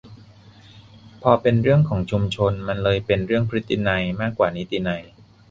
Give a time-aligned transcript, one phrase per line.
[1.21, 5.01] พอเป็นเรื่องของชุมชน มันเลยเป็นเรื่อง"พฤตินัย"มากกว่านิตินัย